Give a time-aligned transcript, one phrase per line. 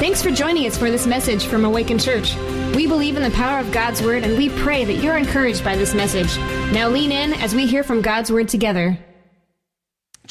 [0.00, 2.34] Thanks for joining us for this message from Awaken Church.
[2.74, 5.76] We believe in the power of God's Word and we pray that you're encouraged by
[5.76, 6.38] this message.
[6.72, 8.98] Now lean in as we hear from God's Word together.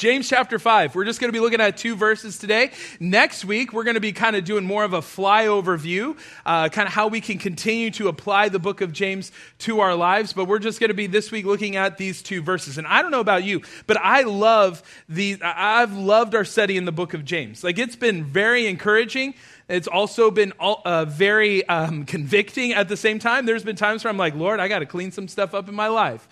[0.00, 0.94] James chapter 5.
[0.94, 2.70] We're just going to be looking at two verses today.
[3.00, 6.16] Next week, we're going to be kind of doing more of a flyover view,
[6.46, 9.94] uh, kind of how we can continue to apply the book of James to our
[9.94, 10.32] lives.
[10.32, 12.78] But we're just going to be this week looking at these two verses.
[12.78, 16.86] And I don't know about you, but I love the, I've loved our study in
[16.86, 17.62] the book of James.
[17.62, 19.34] Like it's been very encouraging.
[19.70, 23.46] It's also been uh, very um, convicting at the same time.
[23.46, 25.76] There's been times where I'm like, Lord, I got to clean some stuff up in
[25.76, 26.26] my life.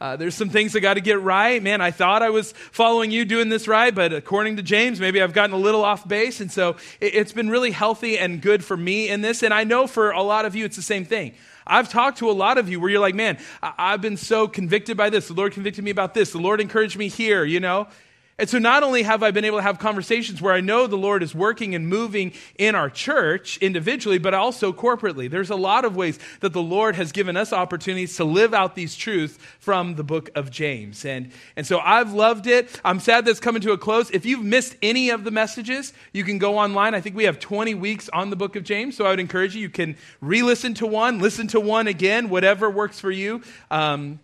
[0.00, 1.60] Uh, there's some things I got to get right.
[1.60, 5.20] Man, I thought I was following you doing this right, but according to James, maybe
[5.20, 6.40] I've gotten a little off base.
[6.40, 9.42] And so it, it's been really healthy and good for me in this.
[9.42, 11.34] And I know for a lot of you, it's the same thing.
[11.66, 14.46] I've talked to a lot of you where you're like, man, I- have been so
[14.46, 15.26] convicted by this.
[15.26, 16.30] The Lord convicted me about this.
[16.30, 17.88] The Lord encouraged me here, you know?
[18.36, 20.96] And so not only have I been able to have conversations where I know the
[20.96, 25.30] Lord is working and moving in our church individually, but also corporately.
[25.30, 28.74] There's a lot of ways that the Lord has given us opportunities to live out
[28.74, 31.04] these truths from the book of James.
[31.04, 32.80] And, and so I've loved it.
[32.84, 34.10] I'm sad that's coming to a close.
[34.10, 36.92] If you've missed any of the messages, you can go online.
[36.94, 38.96] I think we have 20 weeks on the book of James.
[38.96, 42.68] So I would encourage you, you can re-listen to one, listen to one again, whatever
[42.68, 43.42] works for you.
[43.70, 44.18] Um,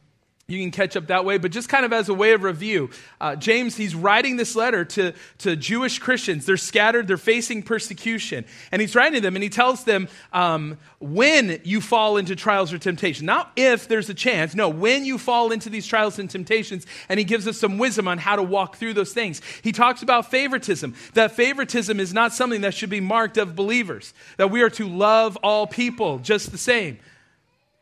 [0.50, 1.38] you can catch up that way.
[1.38, 4.84] But just kind of as a way of review, uh, James, he's writing this letter
[4.84, 6.46] to, to Jewish Christians.
[6.46, 8.44] They're scattered, they're facing persecution.
[8.72, 12.72] And he's writing to them and he tells them um, when you fall into trials
[12.72, 13.26] or temptation.
[13.26, 16.86] Not if there's a chance, no, when you fall into these trials and temptations.
[17.08, 19.40] And he gives us some wisdom on how to walk through those things.
[19.62, 24.12] He talks about favoritism, that favoritism is not something that should be marked of believers,
[24.36, 26.98] that we are to love all people just the same.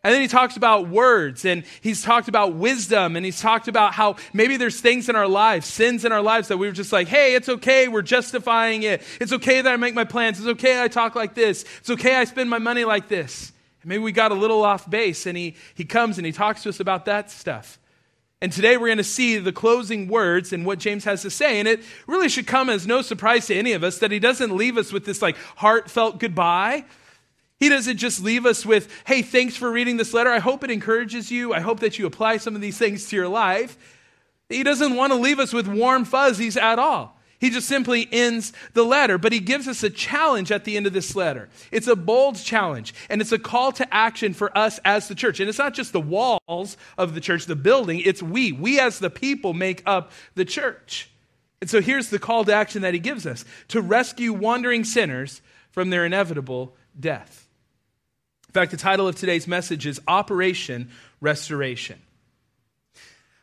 [0.05, 3.95] And then he talks about words and he's talked about wisdom and he's talked about
[3.95, 6.93] how maybe there's things in our lives, sins in our lives that we were just
[6.93, 9.03] like, hey, it's okay, we're justifying it.
[9.21, 10.39] It's okay that I make my plans.
[10.39, 11.65] It's okay I talk like this.
[11.81, 13.53] It's okay I spend my money like this.
[13.83, 16.63] And maybe we got a little off base and he, he comes and he talks
[16.63, 17.81] to us about that stuff.
[18.41, 21.59] And today we're going to see the closing words and what James has to say.
[21.59, 24.57] And it really should come as no surprise to any of us that he doesn't
[24.57, 26.85] leave us with this like heartfelt goodbye
[27.59, 30.31] he doesn't just leave us with, hey, thanks for reading this letter.
[30.31, 31.53] I hope it encourages you.
[31.53, 33.77] I hope that you apply some of these things to your life.
[34.49, 37.19] He doesn't want to leave us with warm fuzzies at all.
[37.41, 40.87] He just simply ends the letter, but he gives us a challenge at the end
[40.87, 41.49] of this letter.
[41.71, 45.39] It's a bold challenge, and it's a call to action for us as the church.
[45.39, 48.51] And it's not just the walls of the church, the building, it's we.
[48.51, 51.11] We as the people make up the church.
[51.61, 55.41] And so here's the call to action that he gives us to rescue wandering sinners
[55.71, 57.48] from their inevitable death.
[58.49, 62.01] In fact, the title of today's message is Operation Restoration.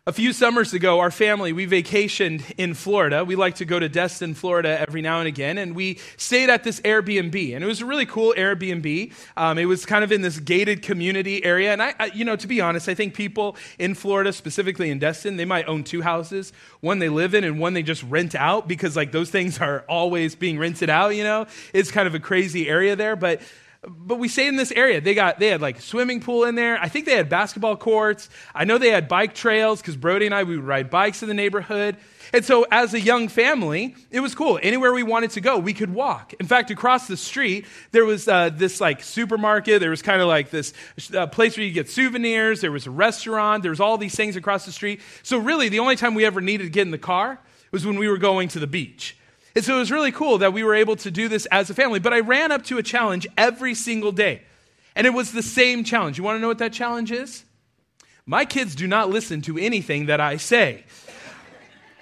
[0.07, 3.23] A few summers ago, our family, we vacationed in Florida.
[3.23, 6.63] We like to go to Destin, Florida every now and again, and we stayed at
[6.63, 7.55] this Airbnb.
[7.55, 9.13] And it was a really cool Airbnb.
[9.37, 11.71] Um, it was kind of in this gated community area.
[11.71, 14.97] And I, I, you know, to be honest, I think people in Florida, specifically in
[14.97, 16.51] Destin, they might own two houses.
[16.81, 19.85] One they live in and one they just rent out because, like, those things are
[19.87, 21.45] always being rented out, you know?
[21.73, 23.15] It's kind of a crazy area there.
[23.15, 23.41] But
[23.87, 25.01] but we stayed in this area.
[25.01, 26.81] They got they had like swimming pool in there.
[26.81, 28.29] I think they had basketball courts.
[28.53, 31.27] I know they had bike trails because Brody and I we would ride bikes in
[31.27, 31.97] the neighborhood.
[32.33, 34.59] And so as a young family, it was cool.
[34.61, 36.33] Anywhere we wanted to go, we could walk.
[36.39, 39.79] In fact, across the street there was uh, this like supermarket.
[39.79, 40.73] There was kind of like this
[41.13, 42.61] uh, place where you get souvenirs.
[42.61, 43.63] There was a restaurant.
[43.63, 45.01] There was all these things across the street.
[45.23, 47.39] So really, the only time we ever needed to get in the car
[47.71, 49.17] was when we were going to the beach.
[49.55, 51.73] And so it was really cool that we were able to do this as a
[51.73, 51.99] family.
[51.99, 54.41] But I ran up to a challenge every single day.
[54.95, 56.17] And it was the same challenge.
[56.17, 57.45] You want to know what that challenge is?
[58.25, 60.83] My kids do not listen to anything that I say.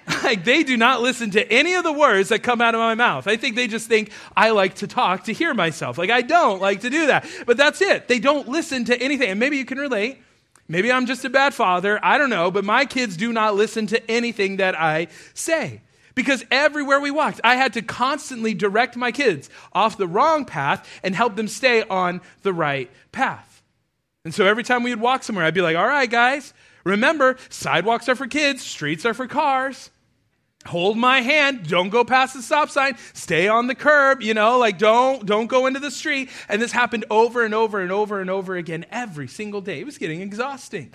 [0.24, 2.94] like, they do not listen to any of the words that come out of my
[2.94, 3.28] mouth.
[3.28, 5.96] I think they just think I like to talk to hear myself.
[5.96, 7.26] Like, I don't like to do that.
[7.46, 8.08] But that's it.
[8.08, 9.30] They don't listen to anything.
[9.30, 10.18] And maybe you can relate.
[10.66, 12.00] Maybe I'm just a bad father.
[12.02, 12.50] I don't know.
[12.50, 15.82] But my kids do not listen to anything that I say.
[16.14, 20.88] Because everywhere we walked, I had to constantly direct my kids off the wrong path
[21.02, 23.62] and help them stay on the right path.
[24.24, 27.36] And so every time we would walk somewhere, I'd be like, all right, guys, remember,
[27.50, 29.90] sidewalks are for kids, streets are for cars.
[30.66, 34.58] Hold my hand, don't go past the stop sign, stay on the curb, you know,
[34.58, 36.30] like don't don't go into the street.
[36.48, 39.80] And this happened over and over and over and over again every single day.
[39.80, 40.94] It was getting exhausting.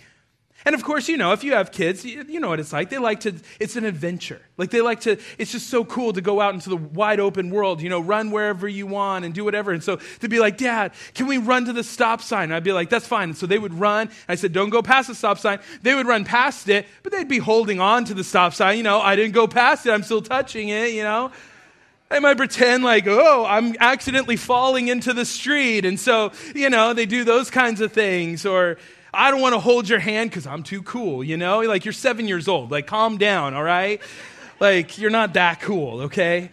[0.66, 2.90] And of course, you know, if you have kids, you know what it's like.
[2.90, 4.42] They like to, it's an adventure.
[4.58, 7.50] Like they like to, it's just so cool to go out into the wide open
[7.50, 9.72] world, you know, run wherever you want and do whatever.
[9.72, 12.46] And so to be like, Dad, can we run to the stop sign?
[12.46, 13.30] And I'd be like, that's fine.
[13.30, 14.10] And so they would run.
[14.28, 15.60] I said, don't go past the stop sign.
[15.82, 18.78] They would run past it, but they'd be holding on to the stop sign.
[18.78, 19.92] You know, I didn't go past it.
[19.92, 21.32] I'm still touching it, you know.
[22.10, 25.86] They might pretend like, oh, I'm accidentally falling into the street.
[25.86, 28.46] And so, you know, they do those kinds of things.
[28.46, 28.78] Or,
[29.14, 31.62] I don't want to hold your hand because I'm too cool, you know?
[31.62, 32.72] Like, you're seven years old.
[32.72, 34.02] Like, calm down, all right?
[34.60, 36.52] Like, you're not that cool, okay?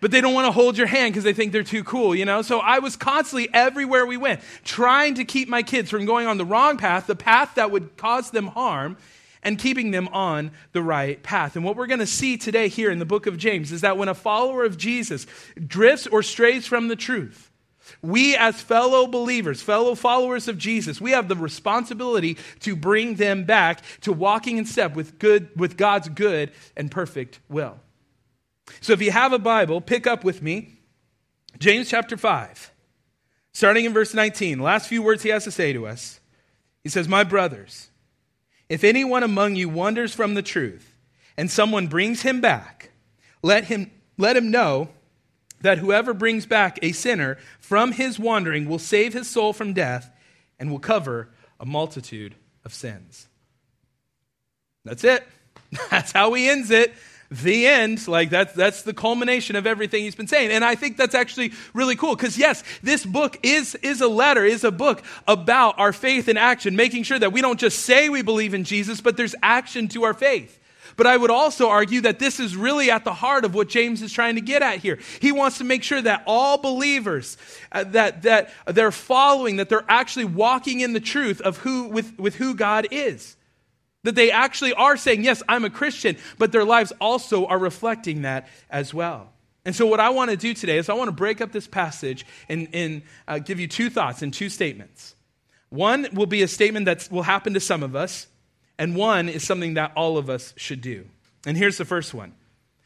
[0.00, 2.24] But they don't want to hold your hand because they think they're too cool, you
[2.24, 2.42] know?
[2.42, 6.38] So I was constantly everywhere we went trying to keep my kids from going on
[6.38, 8.96] the wrong path, the path that would cause them harm
[9.42, 11.56] and keeping them on the right path.
[11.56, 13.96] And what we're going to see today here in the book of James is that
[13.96, 15.26] when a follower of Jesus
[15.66, 17.47] drifts or strays from the truth,
[18.02, 23.44] we as fellow believers, fellow followers of Jesus, we have the responsibility to bring them
[23.44, 27.80] back to walking in step with good with God's good and perfect will.
[28.80, 30.80] So if you have a Bible, pick up with me
[31.58, 32.72] James chapter 5.
[33.52, 36.20] Starting in verse 19, last few words he has to say to us.
[36.84, 37.88] He says, "My brothers,
[38.68, 40.94] if anyone among you wanders from the truth,
[41.36, 42.90] and someone brings him back,
[43.42, 44.90] let him, let him know
[45.60, 50.10] that whoever brings back a sinner from his wandering will save his soul from death
[50.58, 51.28] and will cover
[51.60, 52.34] a multitude
[52.64, 53.28] of sins.
[54.84, 55.26] That's it.
[55.90, 56.94] That's how he ends it
[57.30, 58.06] the end.
[58.08, 60.50] Like that's that's the culmination of everything he's been saying.
[60.50, 64.44] And I think that's actually really cool because yes, this book is is a letter,
[64.44, 68.08] is a book about our faith in action, making sure that we don't just say
[68.08, 70.57] we believe in Jesus, but there's action to our faith.
[70.98, 74.02] But I would also argue that this is really at the heart of what James
[74.02, 74.98] is trying to get at here.
[75.20, 77.38] He wants to make sure that all believers
[77.70, 82.18] uh, that that they're following, that they're actually walking in the truth of who with,
[82.18, 83.36] with who God is.
[84.02, 88.22] That they actually are saying, Yes, I'm a Christian, but their lives also are reflecting
[88.22, 89.30] that as well.
[89.64, 91.68] And so, what I want to do today is I want to break up this
[91.68, 95.14] passage and, and uh, give you two thoughts and two statements.
[95.68, 98.26] One will be a statement that will happen to some of us,
[98.78, 101.06] and one is something that all of us should do.
[101.46, 102.32] And here's the first one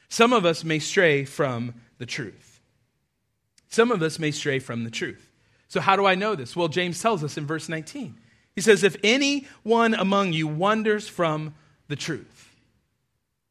[0.09, 2.61] Some of us may stray from the truth.
[3.69, 5.31] Some of us may stray from the truth.
[5.69, 6.55] So, how do I know this?
[6.55, 8.19] Well, James tells us in verse 19.
[8.55, 11.55] He says, If anyone among you wanders from
[11.89, 12.51] the truth.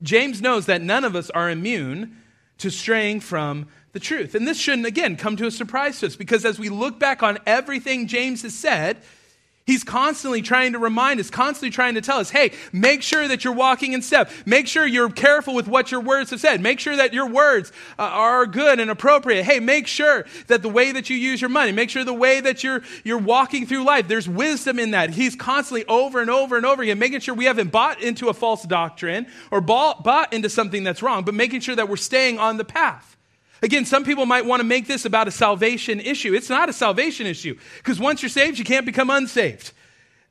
[0.04, 2.18] James knows that none of us are immune
[2.60, 4.36] to straying from the truth.
[4.36, 7.24] And this shouldn't, again, come to a surprise to us because as we look back
[7.24, 8.98] on everything James has said,
[9.68, 13.44] He's constantly trying to remind us, constantly trying to tell us, hey, make sure that
[13.44, 14.32] you're walking in step.
[14.46, 16.62] Make sure you're careful with what your words have said.
[16.62, 19.44] Make sure that your words uh, are good and appropriate.
[19.44, 22.42] Hey, make sure that the way that you use your money, make sure the way
[22.42, 25.12] that you're, you're walking through life, there's wisdom in that.
[25.12, 28.34] He's constantly over and over and over again making sure we haven't bought into a
[28.34, 32.40] false doctrine or bought, bought into something that's wrong, but making sure that we're staying
[32.40, 33.11] on the path.
[33.62, 36.34] Again, some people might want to make this about a salvation issue.
[36.34, 39.72] It's not a salvation issue because once you're saved, you can't become unsaved.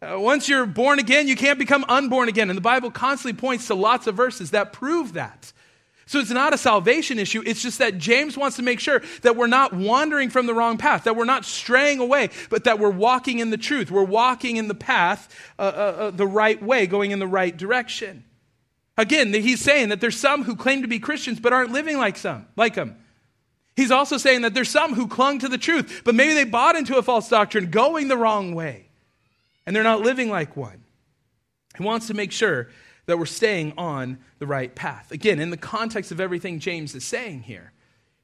[0.03, 2.51] Uh, once you're born again, you can't become unborn again.
[2.51, 5.53] And the Bible constantly points to lots of verses that prove that.
[6.07, 7.41] So it's not a salvation issue.
[7.47, 10.77] It's just that James wants to make sure that we're not wandering from the wrong
[10.77, 13.93] path, that we're not straying away, but that we're walking in the truth.
[13.93, 17.57] We're walking in the path uh, uh, uh the right way, going in the right
[17.57, 18.25] direction.
[18.97, 22.17] Again, he's saying that there's some who claim to be Christians but aren't living like
[22.17, 22.97] some, like them.
[23.77, 26.77] He's also saying that there's some who clung to the truth, but maybe they bought
[26.77, 28.89] into a false doctrine, going the wrong way,
[29.65, 30.85] and they're not living like one.
[31.77, 32.69] He wants to make sure
[33.07, 35.13] that we're staying on the right path.
[35.13, 37.73] Again, in the context of everything James is saying here,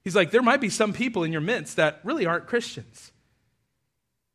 [0.04, 3.12] he's like, there might be some people in your midst that really aren't Christians.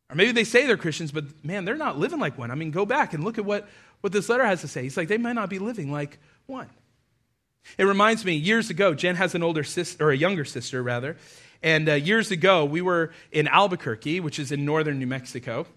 [0.10, 2.52] Or maybe they say they're Christians, but man, they're not living like one.
[2.52, 3.68] I mean, go back and look at what,
[4.02, 4.84] what this letter has to say.
[4.84, 6.70] He's like, they might not be living like one.
[7.78, 11.18] It reminds me, years ago, Jen has an older sister, or a younger sister, rather.
[11.64, 15.68] And uh, years ago, we were in Albuquerque, which is in northern New Mexico.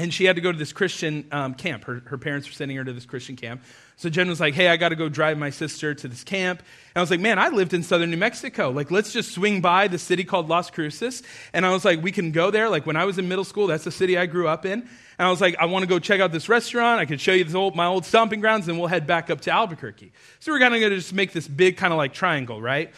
[0.00, 1.82] And she had to go to this Christian um, camp.
[1.82, 3.64] Her, her parents were sending her to this Christian camp.
[3.96, 6.60] So Jen was like, hey, I got to go drive my sister to this camp.
[6.60, 8.70] And I was like, man, I lived in southern New Mexico.
[8.70, 11.24] Like, let's just swing by the city called Las Cruces.
[11.52, 12.68] And I was like, we can go there.
[12.68, 14.82] Like, when I was in middle school, that's the city I grew up in.
[14.82, 17.00] And I was like, I want to go check out this restaurant.
[17.00, 19.40] I could show you this old, my old stomping grounds, and we'll head back up
[19.42, 20.12] to Albuquerque.
[20.38, 22.94] So we're going to just make this big kind of like triangle, right?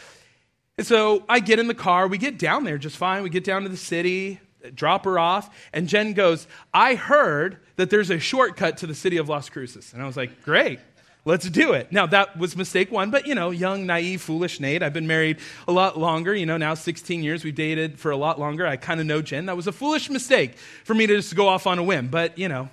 [0.77, 2.07] And so I get in the car.
[2.07, 3.23] We get down there just fine.
[3.23, 4.39] We get down to the city,
[4.73, 5.49] drop her off.
[5.73, 9.93] And Jen goes, I heard that there's a shortcut to the city of Las Cruces.
[9.93, 10.79] And I was like, great.
[11.23, 11.91] Let's do it.
[11.91, 14.81] Now, that was mistake one, but you know, young, naive, foolish Nate.
[14.81, 15.37] I've been married
[15.67, 17.43] a lot longer, you know, now 16 years.
[17.43, 18.65] We've dated for a lot longer.
[18.65, 19.45] I kind of know Jen.
[19.45, 22.39] That was a foolish mistake for me to just go off on a whim, but
[22.39, 22.69] you know.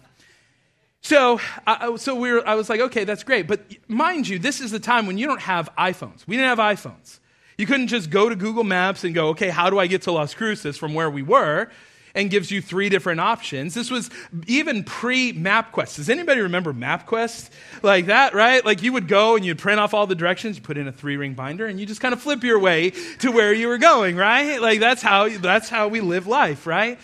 [1.02, 3.47] So, I, so we were, I was like, okay, that's great.
[3.47, 6.26] But mind you, this is the time when you don't have iPhones.
[6.26, 7.18] We didn't have iPhones.
[7.58, 10.12] You couldn't just go to Google Maps and go, okay, how do I get to
[10.12, 11.68] Las Cruces from where we were?
[12.14, 13.74] and gives you three different options.
[13.74, 14.10] This was
[14.46, 15.96] even pre MapQuest.
[15.96, 17.50] Does anybody remember MapQuest?
[17.82, 18.64] Like that, right?
[18.64, 20.92] Like you would go and you'd print off all the directions, you put in a
[20.92, 23.78] three ring binder, and you just kind of flip your way to where you were
[23.78, 24.60] going, right?
[24.60, 26.98] Like that's how, that's how we live life, right?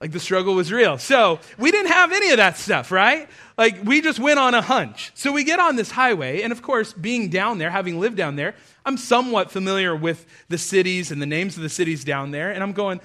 [0.00, 0.96] Like the struggle was real.
[0.98, 3.28] So we didn't have any of that stuff, right?
[3.56, 5.10] Like we just went on a hunch.
[5.14, 8.36] So we get on this highway, and of course, being down there, having lived down
[8.36, 12.50] there, I'm somewhat familiar with the cities and the names of the cities down there,
[12.50, 13.00] and I'm going,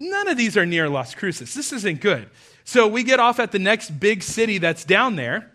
[0.00, 1.54] none of these are near Las Cruces.
[1.54, 2.28] This isn't good.
[2.64, 5.51] So we get off at the next big city that's down there.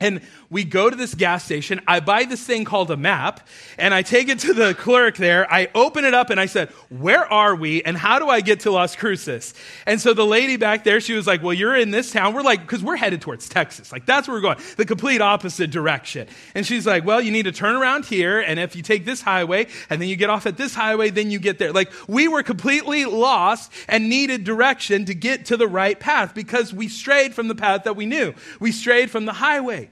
[0.00, 1.80] And we go to this gas station.
[1.86, 3.46] I buy this thing called a map
[3.78, 5.52] and I take it to the clerk there.
[5.52, 8.60] I open it up and I said, Where are we and how do I get
[8.60, 9.54] to Las Cruces?
[9.86, 12.32] And so the lady back there, she was like, Well, you're in this town.
[12.32, 13.92] We're like, because we're headed towards Texas.
[13.92, 16.28] Like, that's where we're going, the complete opposite direction.
[16.54, 18.40] And she's like, Well, you need to turn around here.
[18.40, 21.30] And if you take this highway and then you get off at this highway, then
[21.30, 21.72] you get there.
[21.72, 26.72] Like, we were completely lost and needed direction to get to the right path because
[26.72, 28.32] we strayed from the path that we knew.
[28.60, 29.87] We strayed from the highway.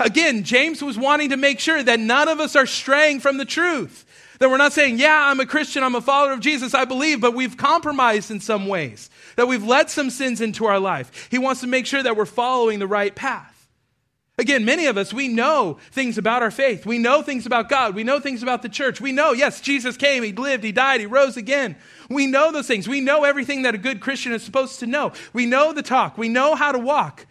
[0.00, 3.44] Again, James was wanting to make sure that none of us are straying from the
[3.44, 4.06] truth.
[4.38, 7.20] That we're not saying, yeah, I'm a Christian, I'm a follower of Jesus, I believe,
[7.20, 11.28] but we've compromised in some ways, that we've let some sins into our life.
[11.30, 13.52] He wants to make sure that we're following the right path.
[14.38, 16.86] Again, many of us, we know things about our faith.
[16.86, 17.94] We know things about God.
[17.94, 19.00] We know things about the church.
[19.00, 21.76] We know, yes, Jesus came, He lived, He died, He rose again.
[22.08, 22.88] We know those things.
[22.88, 25.12] We know everything that a good Christian is supposed to know.
[25.32, 26.18] We know the talk.
[26.18, 27.26] We know how to walk.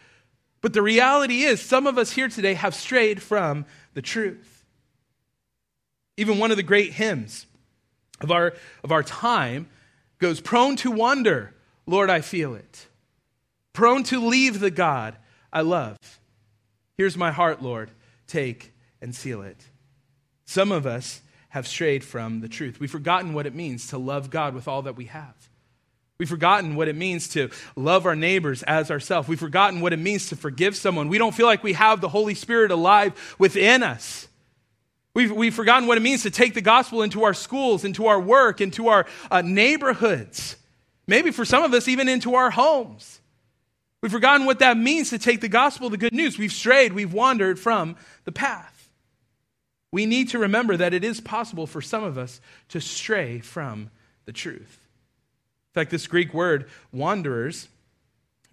[0.62, 4.64] But the reality is, some of us here today have strayed from the truth.
[6.18, 7.48] Even one of the great hymns
[8.22, 8.54] of our,
[8.84, 9.68] of our time
[10.20, 11.54] goes, Prone to wonder,
[11.88, 12.88] Lord, I feel it.
[13.74, 15.16] Prone to leave the God
[15.52, 15.98] I love.
[16.98, 17.92] Here's my heart, Lord.
[18.28, 19.66] Take and seal it.
[20.46, 22.80] Some of us have strayed from the truth.
[22.80, 25.50] We've forgotten what it means to love God with all that we have.
[26.22, 29.28] We've forgotten what it means to love our neighbors as ourselves.
[29.28, 31.08] We've forgotten what it means to forgive someone.
[31.08, 34.28] We don't feel like we have the Holy Spirit alive within us.
[35.16, 38.22] We've, we've forgotten what it means to take the gospel into our schools, into our
[38.22, 40.58] work, into our uh, neighborhoods.
[41.08, 43.20] Maybe for some of us, even into our homes.
[44.04, 46.38] We've forgotten what that means to take the gospel, the good news.
[46.38, 48.90] We've strayed, we've wandered from the path.
[49.92, 53.90] We need to remember that it is possible for some of us to stray from
[54.26, 54.81] the truth.
[55.72, 57.70] In fact, this Greek word, wanderers,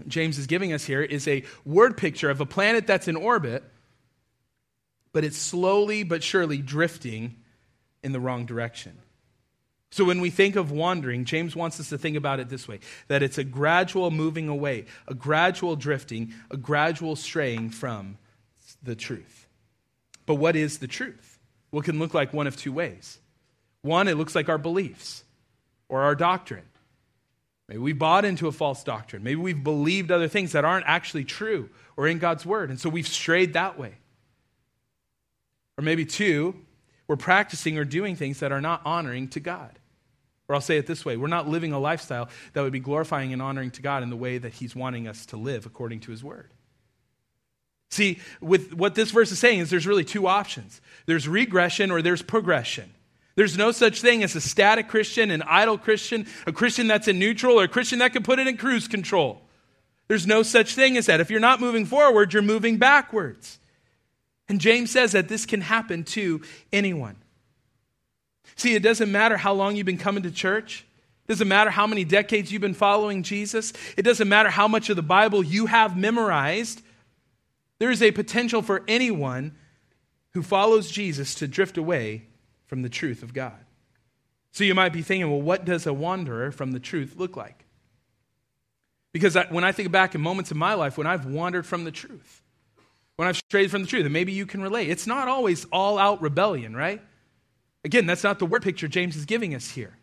[0.06, 3.64] James is giving us here, is a word picture of a planet that's in orbit,
[5.12, 7.34] but it's slowly but surely drifting
[8.04, 8.96] in the wrong direction.
[9.90, 12.80] So when we think of wandering, James wants us to think about it this way
[13.08, 18.18] that it's a gradual moving away, a gradual drifting, a gradual straying from
[18.82, 19.48] the truth.
[20.26, 21.38] But what is the truth?
[21.72, 23.18] Well, it can look like one of two ways.
[23.82, 25.24] One, it looks like our beliefs
[25.88, 26.64] or our doctrine.
[27.68, 29.22] Maybe we bought into a false doctrine.
[29.22, 32.70] Maybe we've believed other things that aren't actually true or in God's word.
[32.70, 33.94] And so we've strayed that way.
[35.76, 36.54] Or maybe two,
[37.06, 39.78] we're practicing or doing things that are not honoring to God.
[40.48, 43.32] Or I'll say it this way we're not living a lifestyle that would be glorifying
[43.34, 46.10] and honoring to God in the way that He's wanting us to live according to
[46.10, 46.50] His word.
[47.90, 52.00] See, with what this verse is saying is there's really two options there's regression or
[52.00, 52.94] there's progression.
[53.38, 57.20] There's no such thing as a static Christian, an idle Christian, a Christian that's in
[57.20, 59.42] neutral, or a Christian that can put it in cruise control.
[60.08, 61.20] There's no such thing as that.
[61.20, 63.60] If you're not moving forward, you're moving backwards.
[64.48, 66.42] And James says that this can happen to
[66.72, 67.14] anyone.
[68.56, 70.84] See, it doesn't matter how long you've been coming to church.
[71.24, 73.72] It doesn't matter how many decades you've been following Jesus.
[73.96, 76.82] It doesn't matter how much of the Bible you have memorized.
[77.78, 79.54] There is a potential for anyone
[80.34, 82.24] who follows Jesus to drift away
[82.68, 83.58] from the truth of God.
[84.52, 87.64] So you might be thinking, well, what does a wanderer from the truth look like?
[89.12, 91.84] Because I, when I think back in moments in my life when I've wandered from
[91.84, 92.42] the truth,
[93.16, 95.98] when I've strayed from the truth, and maybe you can relate, it's not always all
[95.98, 97.02] out rebellion, right?
[97.84, 99.96] Again, that's not the word picture James is giving us here.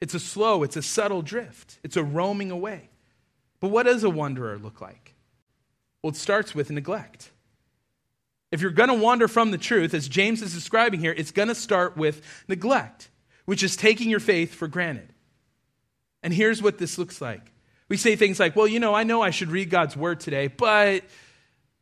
[0.00, 2.90] It's a slow, it's a subtle drift, it's a roaming away.
[3.60, 5.14] But what does a wanderer look like?
[6.02, 7.30] Well, it starts with neglect.
[8.52, 11.48] If you're going to wander from the truth, as James is describing here, it's going
[11.48, 13.10] to start with neglect,
[13.44, 15.12] which is taking your faith for granted.
[16.22, 17.52] And here's what this looks like.
[17.88, 20.48] We say things like, well, you know, I know I should read God's word today,
[20.48, 21.04] but,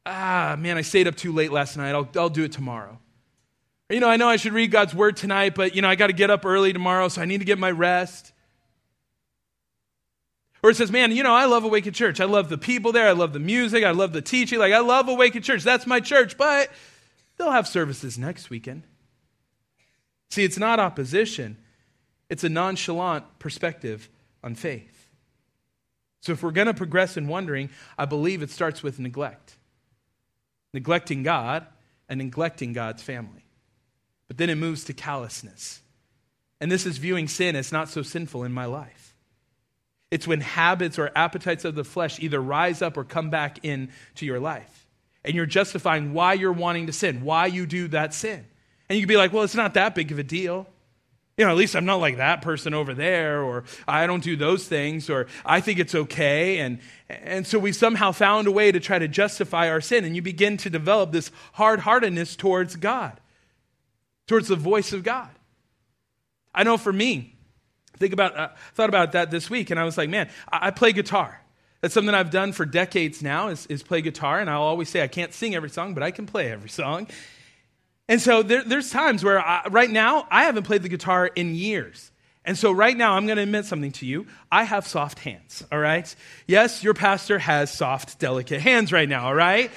[0.04, 1.94] ah, man, I stayed up too late last night.
[1.94, 2.98] I'll, I'll do it tomorrow.
[3.88, 5.94] Or, you know, I know I should read God's word tonight, but, you know, I
[5.94, 8.33] got to get up early tomorrow, so I need to get my rest.
[10.64, 12.20] Or it says, man, you know, I love Awaken Church.
[12.20, 13.06] I love the people there.
[13.06, 13.84] I love the music.
[13.84, 14.58] I love the teaching.
[14.58, 15.62] Like, I love Awaken Church.
[15.62, 16.38] That's my church.
[16.38, 16.70] But
[17.36, 18.84] they'll have services next weekend.
[20.30, 21.58] See, it's not opposition,
[22.30, 24.08] it's a nonchalant perspective
[24.42, 25.06] on faith.
[26.22, 27.68] So if we're going to progress in wondering,
[27.98, 29.56] I believe it starts with neglect.
[30.72, 31.66] Neglecting God
[32.08, 33.44] and neglecting God's family.
[34.28, 35.82] But then it moves to callousness.
[36.58, 39.13] And this is viewing sin as not so sinful in my life.
[40.14, 44.24] It's when habits or appetites of the flesh either rise up or come back into
[44.24, 44.86] your life.
[45.24, 48.46] And you're justifying why you're wanting to sin, why you do that sin.
[48.88, 50.68] And you can be like, well, it's not that big of a deal.
[51.36, 54.36] You know, at least I'm not like that person over there, or I don't do
[54.36, 56.60] those things, or I think it's okay.
[56.60, 56.78] And,
[57.08, 60.22] and so we somehow found a way to try to justify our sin, and you
[60.22, 63.18] begin to develop this hard heartedness towards God,
[64.28, 65.30] towards the voice of God.
[66.54, 67.33] I know for me,
[67.98, 70.70] think about, uh, thought about that this week, and I was like, man, I, I
[70.70, 71.40] play guitar.
[71.80, 75.02] That's something I've done for decades now is, is play guitar, and I'll always say
[75.02, 77.08] I can't sing every song, but I can play every song.
[78.08, 81.54] And so there, there's times where I, right now I haven't played the guitar in
[81.54, 82.10] years.
[82.44, 84.26] And so right now I'm going to admit something to you.
[84.52, 86.14] I have soft hands, all right?
[86.46, 89.70] Yes, your pastor has soft, delicate hands right now, all right?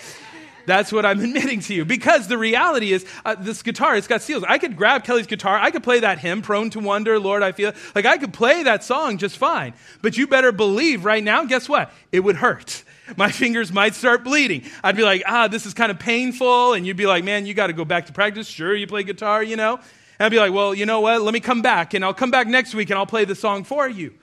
[0.67, 1.83] That's what I'm admitting to you.
[1.83, 4.43] Because the reality is, uh, this guitar, it's got seals.
[4.47, 5.57] I could grab Kelly's guitar.
[5.57, 7.73] I could play that hymn, Prone to Wonder, Lord, I feel.
[7.95, 9.73] Like I could play that song just fine.
[10.03, 11.91] But you better believe right now, guess what?
[12.11, 12.83] It would hurt
[13.17, 14.63] my fingers might start bleeding.
[14.83, 16.73] I'd be like, ah, this is kind of painful.
[16.73, 18.47] And you'd be like, man, you got to go back to practice.
[18.47, 19.75] Sure, you play guitar, you know?
[19.75, 21.21] And I'd be like, well, you know what?
[21.21, 23.63] Let me come back and I'll come back next week and I'll play the song
[23.63, 24.13] for you.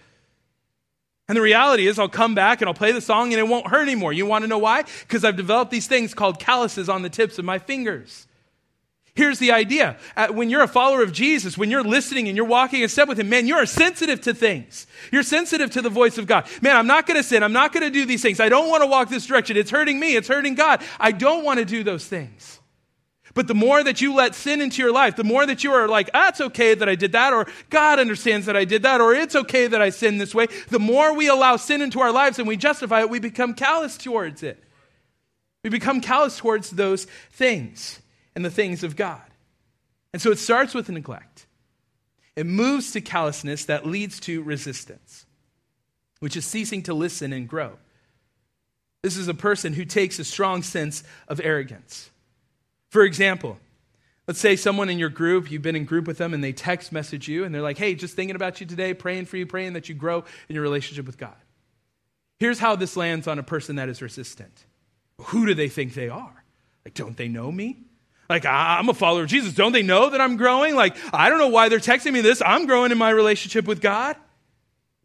[1.26, 3.66] And the reality is, I'll come back and I'll play the song and it won't
[3.68, 4.12] hurt anymore.
[4.12, 4.84] You want to know why?
[5.00, 8.26] Because I've developed these things called calluses on the tips of my fingers.
[9.16, 9.96] Here's the idea.
[10.30, 13.18] When you're a follower of Jesus, when you're listening and you're walking a step with
[13.18, 14.88] Him, man, you're sensitive to things.
[15.12, 16.48] You're sensitive to the voice of God.
[16.60, 17.44] Man, I'm not going to sin.
[17.44, 18.40] I'm not going to do these things.
[18.40, 19.56] I don't want to walk this direction.
[19.56, 20.16] It's hurting me.
[20.16, 20.82] It's hurting God.
[20.98, 22.58] I don't want to do those things.
[23.34, 25.88] But the more that you let sin into your life, the more that you are
[25.88, 29.12] like, ah, okay that I did that, or God understands that I did that, or
[29.12, 32.38] it's okay that I sinned this way, the more we allow sin into our lives
[32.38, 34.62] and we justify it, we become callous towards it.
[35.64, 38.00] We become callous towards those things
[38.36, 39.22] and the things of God.
[40.12, 41.46] And so it starts with neglect.
[42.36, 45.26] It moves to callousness that leads to resistance,
[46.20, 47.78] which is ceasing to listen and grow.
[49.02, 52.10] This is a person who takes a strong sense of arrogance.
[52.94, 53.58] For example,
[54.28, 56.92] let's say someone in your group, you've been in group with them, and they text
[56.92, 59.72] message you, and they're like, hey, just thinking about you today, praying for you, praying
[59.72, 61.34] that you grow in your relationship with God.
[62.38, 64.64] Here's how this lands on a person that is resistant.
[65.22, 66.44] Who do they think they are?
[66.84, 67.78] Like, don't they know me?
[68.30, 69.54] Like, I'm a follower of Jesus.
[69.54, 70.76] Don't they know that I'm growing?
[70.76, 72.40] Like, I don't know why they're texting me this.
[72.46, 74.14] I'm growing in my relationship with God.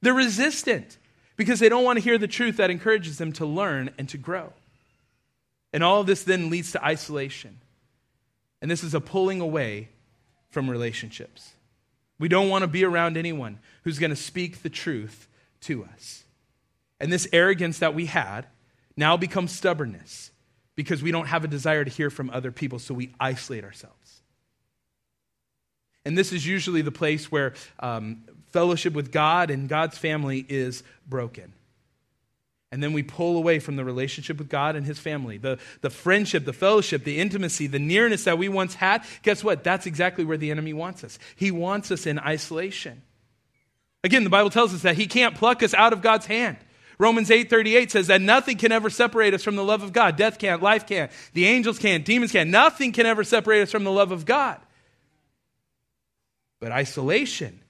[0.02, 1.00] They're resistant
[1.38, 4.20] because they don't want to hear the truth that encourages them to learn and to
[4.20, 4.54] grow.
[5.74, 7.62] And all of this then leads to isolation.
[8.62, 9.90] And this is a pulling away
[10.50, 11.54] from relationships.
[12.20, 15.28] We don't want to be around anyone who's going to speak the truth
[15.62, 16.24] to us.
[17.00, 18.48] And this arrogance that we had
[18.98, 20.32] now becomes stubbornness
[20.76, 24.22] because we don't have a desire to hear from other people, so we isolate ourselves.
[26.06, 30.84] And this is usually the place where um, fellowship with God and God's family is
[31.08, 31.54] broken.
[32.72, 35.38] And then we pull away from the relationship with God and His family.
[35.38, 39.04] The, the friendship, the fellowship, the intimacy, the nearness that we once had.
[39.24, 39.64] Guess what?
[39.64, 41.18] That's exactly where the enemy wants us.
[41.36, 43.02] He wants us in isolation.
[44.04, 46.58] Again, the Bible tells us that He can't pluck us out of God's hand.
[47.00, 50.18] Romans 8:38 says that nothing can ever separate us from the love of God.
[50.18, 52.50] Death can't, life can't, the angels can't, demons can't.
[52.50, 54.60] Nothing can ever separate us from the love of God.
[56.60, 57.62] But isolation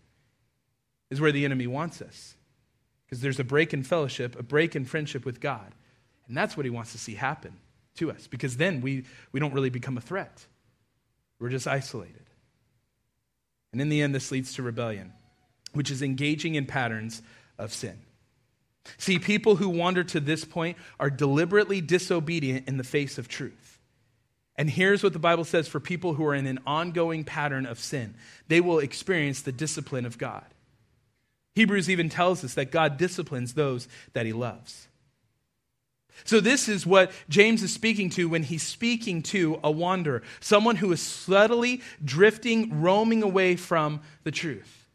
[1.12, 2.36] is where the enemy wants us.
[3.10, 5.74] Because there's a break in fellowship, a break in friendship with God.
[6.28, 7.54] And that's what he wants to see happen
[7.96, 8.28] to us.
[8.28, 10.46] Because then we, we don't really become a threat.
[11.40, 12.26] We're just isolated.
[13.72, 15.14] And in the end, this leads to rebellion,
[15.74, 17.22] which is engaging in patterns
[17.58, 18.00] of sin.
[18.98, 23.80] See, people who wander to this point are deliberately disobedient in the face of truth.
[24.56, 27.80] And here's what the Bible says for people who are in an ongoing pattern of
[27.80, 28.16] sin
[28.48, 30.46] they will experience the discipline of God.
[31.60, 34.88] Hebrews even tells us that God disciplines those that he loves.
[36.24, 40.78] So, this is what James is speaking to when he's speaking to a wanderer, someone
[40.78, 44.88] who is subtly drifting, roaming away from the truth.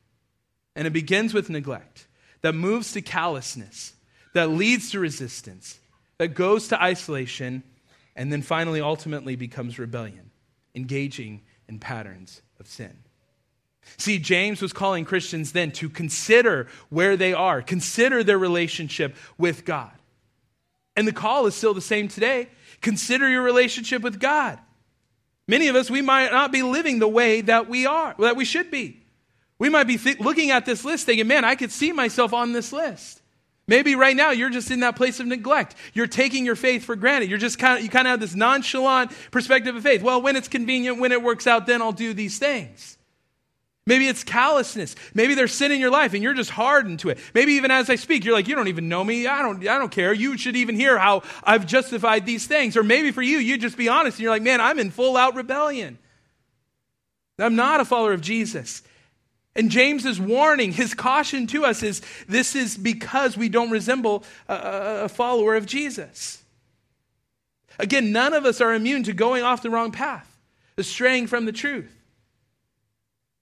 [0.75, 2.07] And it begins with neglect
[2.41, 3.93] that moves to callousness,
[4.33, 5.79] that leads to resistance,
[6.17, 7.63] that goes to isolation,
[8.17, 10.31] and then finally, ultimately, becomes rebellion,
[10.75, 13.04] engaging in patterns of sin.
[13.97, 19.65] See, James was calling Christians then to consider where they are, consider their relationship with
[19.65, 19.93] God.
[20.97, 22.49] And the call is still the same today.
[22.81, 24.59] Consider your relationship with God.
[25.47, 28.45] Many of us, we might not be living the way that we are, that we
[28.45, 29.01] should be.
[29.59, 32.53] We might be th- looking at this list thinking, man, I could see myself on
[32.53, 33.21] this list.
[33.67, 35.75] Maybe right now you're just in that place of neglect.
[35.95, 37.31] You're taking your faith for granted.
[37.31, 40.03] You're just kind of, you kind of have this nonchalant perspective of faith.
[40.03, 42.94] Well, when it's convenient, when it works out, then I'll do these things.
[43.87, 44.97] Maybe it's callousness.
[45.13, 47.19] Maybe there's sin in your life and you're just hardened to it.
[47.35, 49.27] Maybe even as I speak, you're like, you don't even know me.
[49.27, 50.15] I don't, I don't care.
[50.15, 52.79] You should even hear how I've justified these things.
[52.79, 55.19] Or maybe for you, you just be honest and you're like, man, I'm in full
[55.19, 55.99] out rebellion.
[57.39, 58.83] I'm not a follower of Jesus.
[59.55, 65.03] And James's warning, his caution to us is this is because we don't resemble a,
[65.05, 66.43] a follower of Jesus.
[67.79, 70.39] Again, none of us are immune to going off the wrong path,
[70.81, 72.04] straying from the truth.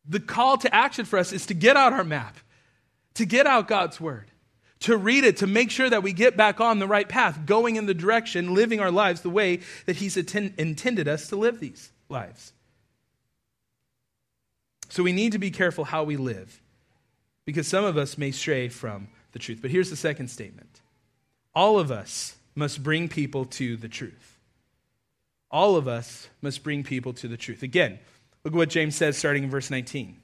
[0.08, 2.36] The call to action for us is to get out our map,
[3.14, 4.30] to get out God's word,
[4.80, 7.76] to read it, to make sure that we get back on the right path, going
[7.76, 11.60] in the direction, living our lives the way that He's attend- intended us to live
[11.60, 12.52] these lives.
[14.88, 16.60] So we need to be careful how we live
[17.44, 19.60] because some of us may stray from the truth.
[19.62, 20.80] But here's the second statement
[21.54, 24.38] all of us must bring people to the truth.
[25.50, 27.62] All of us must bring people to the truth.
[27.62, 27.98] Again,
[28.44, 30.16] Look at what James says starting in verse 19.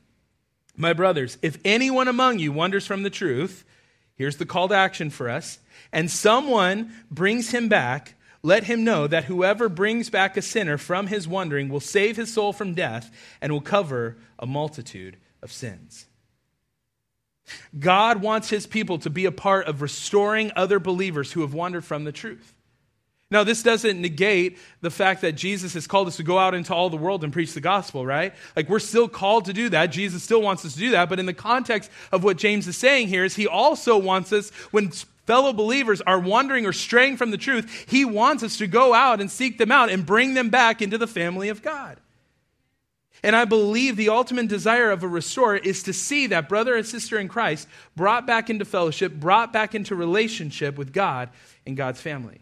[0.77, 3.65] My brothers, if anyone among you wanders from the truth,
[4.15, 5.59] here's the call to action for us,
[5.93, 11.09] and someone brings him back, let him know that whoever brings back a sinner from
[11.09, 16.07] his wandering will save his soul from death and will cover a multitude of sins.
[17.79, 21.85] God wants his people to be a part of restoring other believers who have wandered
[21.85, 22.55] from the truth.
[23.31, 26.75] Now, this doesn't negate the fact that Jesus has called us to go out into
[26.75, 28.33] all the world and preach the gospel, right?
[28.57, 29.87] Like, we're still called to do that.
[29.87, 31.11] Jesus still wants us to do that.
[31.11, 34.49] But in the context of what James is saying here, is he also wants us,
[34.71, 34.91] when
[35.27, 39.21] fellow believers are wandering or straying from the truth, he wants us to go out
[39.21, 41.99] and seek them out and bring them back into the family of God.
[43.23, 46.87] And I believe the ultimate desire of a restorer is to see that brother and
[46.87, 51.29] sister in Christ brought back into fellowship, brought back into relationship with God
[51.67, 52.41] and God's family.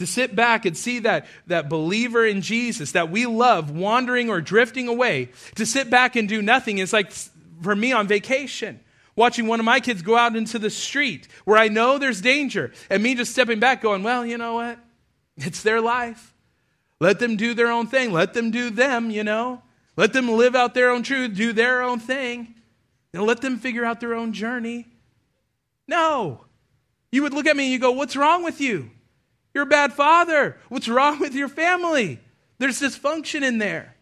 [0.00, 4.40] To sit back and see that, that believer in Jesus that we love wandering or
[4.40, 7.12] drifting away, to sit back and do nothing is like
[7.60, 8.80] for me on vacation.
[9.14, 12.72] Watching one of my kids go out into the street where I know there's danger,
[12.88, 14.78] and me just stepping back going, Well, you know what?
[15.36, 16.32] It's their life.
[16.98, 18.10] Let them do their own thing.
[18.10, 19.60] Let them do them, you know.
[19.98, 22.54] Let them live out their own truth, do their own thing.
[23.12, 24.88] And let them figure out their own journey.
[25.86, 26.46] No.
[27.12, 28.90] You would look at me and you go, What's wrong with you?
[29.54, 30.56] You're a bad father.
[30.68, 32.20] What's wrong with your family?
[32.58, 33.96] There's dysfunction in there.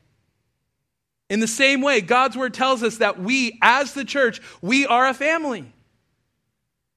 [1.31, 5.07] In the same way, God's word tells us that we, as the church, we are
[5.07, 5.73] a family.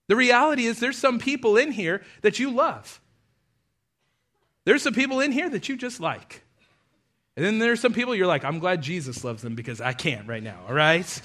[0.08, 3.00] The reality is, there's some people in here that you love.
[4.66, 6.44] There's some people in here that you just like.
[7.36, 10.28] And then there's some people you're like, I'm glad Jesus loves them because I can't
[10.28, 11.22] right now, all right?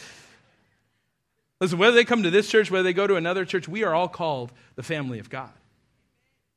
[1.61, 3.95] Listen, whether they come to this church, whether they go to another church, we are
[3.95, 5.51] all called the family of God.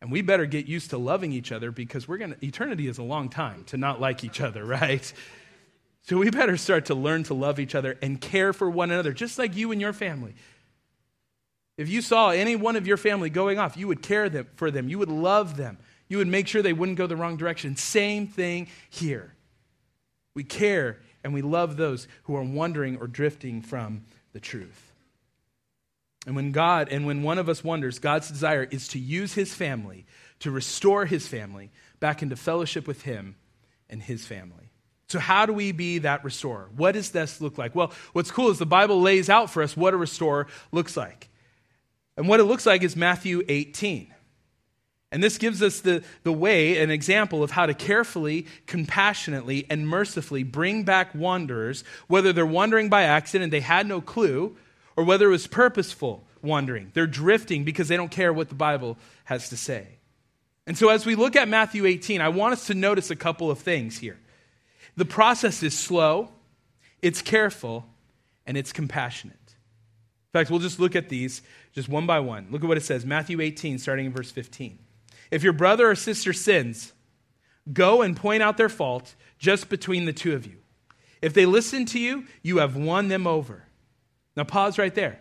[0.01, 2.97] And we better get used to loving each other because we're going to, eternity is
[2.97, 5.11] a long time to not like each other, right?
[6.03, 9.13] So we better start to learn to love each other and care for one another,
[9.13, 10.35] just like you and your family.
[11.77, 14.69] If you saw any one of your family going off, you would care them, for
[14.71, 17.75] them, you would love them, you would make sure they wouldn't go the wrong direction.
[17.75, 19.33] Same thing here.
[20.33, 24.88] We care and we love those who are wandering or drifting from the truth.
[26.25, 29.53] And when God, and when one of us wonders, God's desire is to use his
[29.53, 30.05] family,
[30.39, 33.35] to restore his family back into fellowship with him
[33.89, 34.69] and his family.
[35.07, 36.69] So, how do we be that restorer?
[36.75, 37.73] What does this look like?
[37.73, 41.29] Well, what's cool is the Bible lays out for us what a restorer looks like.
[42.15, 44.13] And what it looks like is Matthew 18.
[45.11, 49.87] And this gives us the, the way, an example of how to carefully, compassionately, and
[49.87, 54.55] mercifully bring back wanderers, whether they're wandering by accident, they had no clue,
[54.99, 56.91] or whether it was purposeful wandering.
[56.93, 59.87] They're drifting because they don't care what the Bible has to say.
[60.67, 63.49] And so, as we look at Matthew 18, I want us to notice a couple
[63.49, 64.19] of things here.
[64.97, 66.31] The process is slow,
[67.01, 67.85] it's careful,
[68.45, 69.37] and it's compassionate.
[69.37, 72.47] In fact, we'll just look at these just one by one.
[72.51, 74.79] Look at what it says Matthew 18, starting in verse 15.
[75.31, 76.91] If your brother or sister sins,
[77.71, 80.57] go and point out their fault just between the two of you.
[81.21, 83.63] If they listen to you, you have won them over.
[84.35, 85.19] Now, pause right there.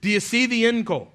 [0.00, 1.08] Do you see the end goal?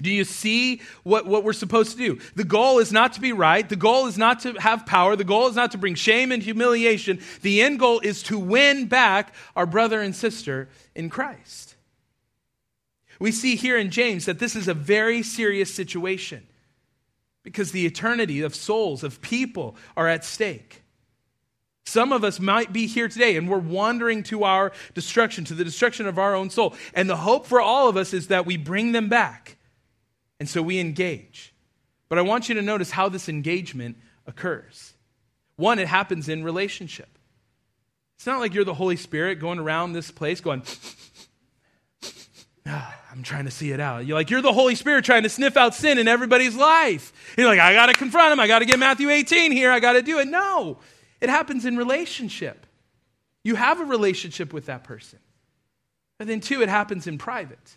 [0.00, 2.20] Do you see what, what we're supposed to do?
[2.36, 3.68] The goal is not to be right.
[3.68, 5.16] The goal is not to have power.
[5.16, 7.20] The goal is not to bring shame and humiliation.
[7.42, 11.74] The end goal is to win back our brother and sister in Christ.
[13.18, 16.46] We see here in James that this is a very serious situation
[17.42, 20.82] because the eternity of souls, of people, are at stake.
[21.88, 25.64] Some of us might be here today and we're wandering to our destruction, to the
[25.64, 26.74] destruction of our own soul.
[26.92, 29.56] And the hope for all of us is that we bring them back.
[30.38, 31.54] And so we engage.
[32.10, 33.96] But I want you to notice how this engagement
[34.26, 34.92] occurs.
[35.56, 37.08] One, it happens in relationship.
[38.16, 40.62] It's not like you're the Holy Spirit going around this place going,
[42.66, 44.04] ah, I'm trying to see it out.
[44.04, 47.14] You're like, you're the Holy Spirit trying to sniff out sin in everybody's life.
[47.38, 48.40] You're like, I got to confront him.
[48.40, 49.70] I got to get Matthew 18 here.
[49.72, 50.28] I got to do it.
[50.28, 50.78] No,
[51.20, 52.66] it happens in relationship.
[53.44, 55.18] You have a relationship with that person.
[56.20, 57.76] And then, two, it happens in private.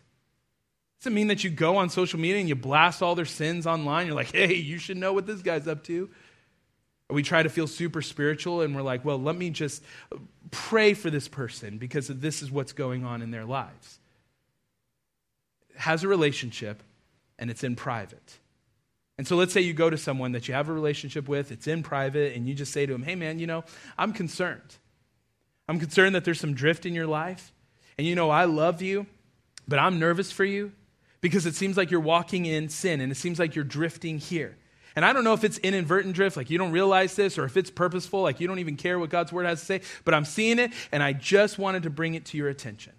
[0.99, 4.08] doesn't mean that you go on social media and you blast all their sins online?
[4.08, 6.10] You're like, hey, you should know what this guy's up to.
[7.10, 9.84] We try to feel super spiritual and we're like, well, let me just
[10.49, 13.99] pray for this person because this is what's going on in their lives.
[15.69, 16.82] It has a relationship
[17.38, 18.39] and it's in private.
[19.21, 21.67] And so let's say you go to someone that you have a relationship with, it's
[21.67, 23.63] in private, and you just say to them, hey man, you know,
[23.95, 24.77] I'm concerned.
[25.67, 27.53] I'm concerned that there's some drift in your life.
[27.99, 29.05] And you know, I love you,
[29.67, 30.71] but I'm nervous for you
[31.21, 34.57] because it seems like you're walking in sin and it seems like you're drifting here.
[34.95, 37.57] And I don't know if it's inadvertent drift, like you don't realize this, or if
[37.57, 40.25] it's purposeful, like you don't even care what God's word has to say, but I'm
[40.25, 42.93] seeing it, and I just wanted to bring it to your attention.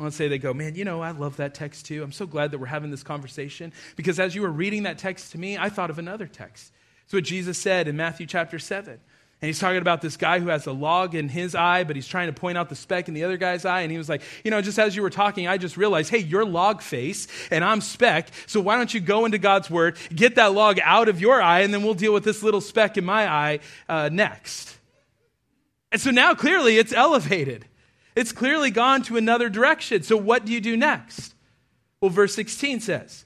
[0.00, 2.04] Let's say they go, man, you know, I love that text too.
[2.04, 5.32] I'm so glad that we're having this conversation because as you were reading that text
[5.32, 6.70] to me, I thought of another text.
[7.02, 8.92] It's what Jesus said in Matthew chapter 7.
[8.92, 12.06] And he's talking about this guy who has a log in his eye, but he's
[12.06, 13.80] trying to point out the speck in the other guy's eye.
[13.80, 16.18] And he was like, You know, just as you were talking, I just realized, hey,
[16.18, 18.28] you're log face and I'm speck.
[18.46, 21.62] So why don't you go into God's word, get that log out of your eye,
[21.62, 23.58] and then we'll deal with this little speck in my eye
[23.88, 24.78] uh, next.
[25.90, 27.64] And so now clearly it's elevated.
[28.18, 30.02] It's clearly gone to another direction.
[30.02, 31.36] So what do you do next?
[32.00, 33.24] Well, verse 16 says,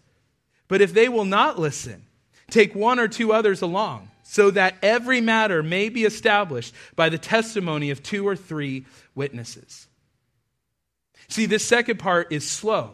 [0.68, 2.04] But if they will not listen,
[2.50, 7.16] take one or two others along so that every matter may be established by the
[7.16, 9.86] testimony of two or three witnesses.
[11.28, 12.90] See, this second part is slow,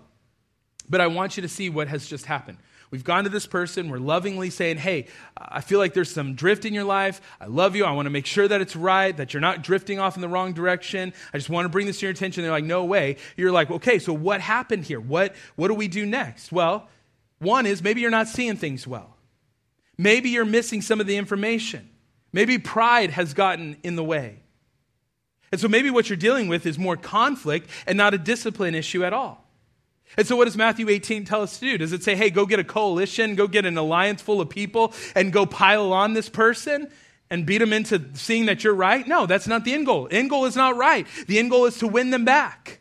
[0.89, 2.59] but I want you to see what has just happened.
[2.91, 6.65] We've gone to this person, we're lovingly saying, Hey, I feel like there's some drift
[6.65, 7.21] in your life.
[7.41, 7.85] I love you.
[7.85, 10.29] I want to make sure that it's right, that you're not drifting off in the
[10.29, 11.13] wrong direction.
[11.35, 12.43] I just want to bring this to your attention.
[12.43, 13.17] They're like, No way.
[13.37, 15.01] You're like, Okay, so what happened here?
[15.01, 16.51] What, what do we do next?
[16.51, 16.89] Well,
[17.39, 19.17] one is maybe you're not seeing things well.
[19.99, 21.89] Maybe you're missing some of the information.
[22.33, 24.43] Maybe pride has gotten in the way.
[25.51, 29.05] And so maybe what you're dealing with is more conflict and not a discipline issue
[29.05, 29.48] at all.
[30.17, 31.79] And so, what does Matthew 18 tell us to do?
[31.79, 34.93] Does it say, hey, go get a coalition, go get an alliance full of people,
[35.15, 36.91] and go pile on this person
[37.31, 39.07] and beat them into seeing that you're right?
[39.07, 40.09] No, that's not the end goal.
[40.11, 41.07] End goal is not right.
[41.27, 42.81] The end goal is to win them back.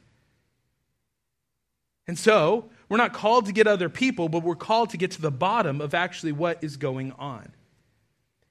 [2.07, 5.21] And so, we're not called to get other people, but we're called to get to
[5.21, 7.51] the bottom of actually what is going on.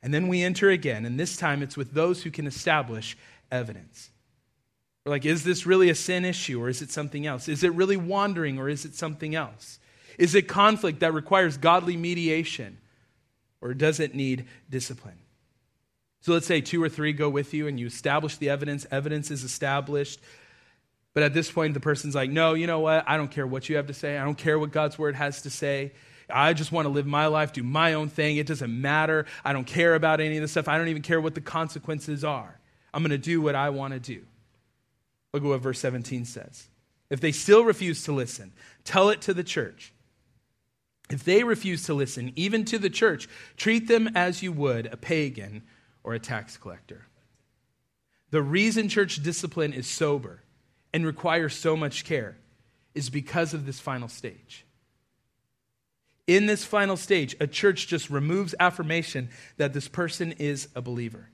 [0.03, 3.17] And then we enter again, and this time it's with those who can establish
[3.51, 4.11] evidence.
[5.07, 7.49] We're like, is this really a sin issue or is it something else?
[7.49, 9.79] Is it really wandering or is it something else?
[10.19, 12.79] Is it conflict that requires godly mediation
[13.61, 15.19] or does it need discipline?
[16.23, 19.31] So let's say two or three go with you and you establish the evidence, evidence
[19.31, 20.19] is established.
[21.15, 23.05] But at this point, the person's like, no, you know what?
[23.07, 24.19] I don't care what you have to say.
[24.19, 25.93] I don't care what God's word has to say.
[26.29, 28.39] I just want to live my life, do my own thing.
[28.39, 29.27] It doesn't matter.
[29.45, 30.67] I don't care about any of this stuff.
[30.67, 32.59] I don't even care what the consequences are.
[32.93, 34.23] I'm going to do what I want to do.
[35.37, 36.69] Look at what verse 17 says.
[37.11, 39.93] If they still refuse to listen, tell it to the church.
[41.11, 44.97] If they refuse to listen, even to the church, treat them as you would a
[44.97, 45.63] pagan
[46.03, 47.05] or a tax collector.
[48.31, 50.43] The reason church discipline is sober
[50.95, 52.39] and requires so much care
[52.95, 54.65] is because of this final stage.
[56.27, 61.29] In this final stage, a church just removes affirmation that this person is a believer.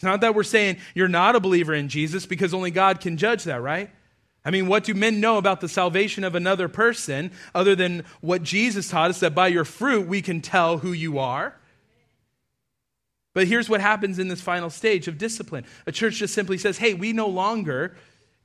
[0.00, 3.18] It's not that we're saying you're not a believer in Jesus because only God can
[3.18, 3.90] judge that, right?
[4.42, 8.42] I mean, what do men know about the salvation of another person other than what
[8.42, 11.54] Jesus taught us that by your fruit we can tell who you are?
[13.34, 16.78] But here's what happens in this final stage of discipline a church just simply says,
[16.78, 17.94] hey, we no longer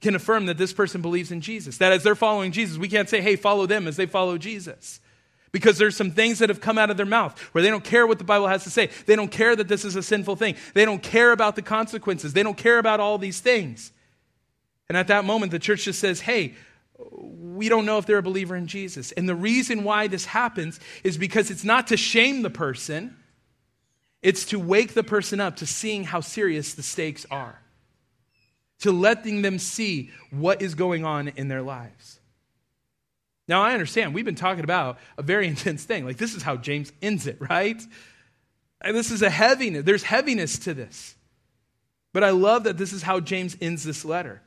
[0.01, 1.77] can affirm that this person believes in Jesus.
[1.77, 4.99] That as they're following Jesus, we can't say, hey, follow them as they follow Jesus.
[5.55, 8.05] Because there's some things that have come out of their mouth where they don't care
[8.05, 8.89] what the Bible has to say.
[9.05, 10.57] They don't care that this is a sinful thing.
[10.73, 12.33] They don't care about the consequences.
[12.33, 13.93] They don't care about all these things.
[14.89, 16.55] And at that moment, the church just says, hey,
[17.09, 19.13] we don't know if they're a believer in Jesus.
[19.13, 23.15] And the reason why this happens is because it's not to shame the person,
[24.21, 27.61] it's to wake the person up to seeing how serious the stakes are
[28.79, 32.19] to letting them see what is going on in their lives.
[33.47, 36.05] Now, I understand we've been talking about a very intense thing.
[36.05, 37.81] Like, this is how James ends it, right?
[38.81, 39.83] And this is a heaviness.
[39.83, 41.15] There's heaviness to this.
[42.13, 44.41] But I love that this is how James ends this letter.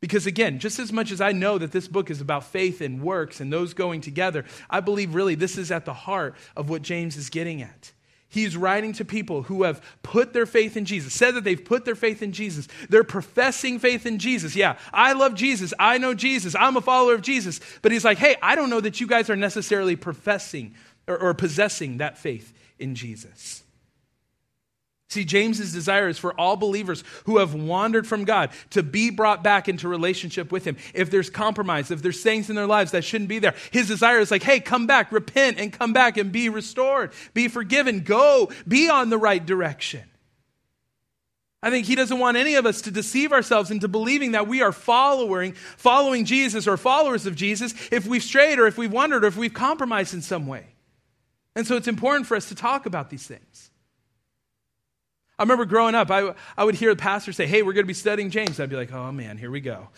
[0.00, 3.02] Because again, just as much as I know that this book is about faith and
[3.02, 6.82] works and those going together, I believe really this is at the heart of what
[6.82, 7.92] James is getting at.
[8.32, 11.84] He's writing to people who have put their faith in Jesus, said that they've put
[11.84, 12.68] their faith in Jesus.
[12.88, 14.54] They're professing faith in Jesus.
[14.54, 15.74] Yeah, I love Jesus.
[15.80, 16.54] I know Jesus.
[16.54, 17.60] I'm a follower of Jesus.
[17.82, 20.76] But he's like, hey, I don't know that you guys are necessarily professing
[21.08, 23.64] or, or possessing that faith in Jesus.
[25.10, 29.42] See, James's desire is for all believers who have wandered from God to be brought
[29.42, 30.76] back into relationship with Him.
[30.94, 34.20] If there's compromise, if there's things in their lives that shouldn't be there, His desire
[34.20, 38.52] is like, hey, come back, repent, and come back and be restored, be forgiven, go,
[38.68, 40.04] be on the right direction.
[41.62, 44.62] I think he doesn't want any of us to deceive ourselves into believing that we
[44.62, 49.24] are following, following Jesus or followers of Jesus if we've strayed or if we've wandered
[49.24, 50.68] or if we've compromised in some way.
[51.54, 53.69] And so it's important for us to talk about these things.
[55.40, 57.88] I remember growing up, I, I would hear the pastor say, Hey, we're going to
[57.88, 58.60] be studying James.
[58.60, 59.88] I'd be like, Oh man, here we go.